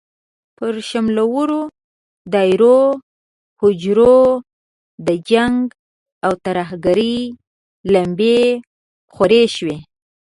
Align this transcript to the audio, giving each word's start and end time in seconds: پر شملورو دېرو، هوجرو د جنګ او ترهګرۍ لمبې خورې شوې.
پر 0.57 0.73
شملورو 0.89 1.61
دېرو، 2.33 2.79
هوجرو 3.59 4.19
د 5.07 5.09
جنګ 5.29 5.59
او 6.25 6.33
ترهګرۍ 6.45 7.17
لمبې 7.93 8.39
خورې 9.13 9.43
شوې. 9.55 9.77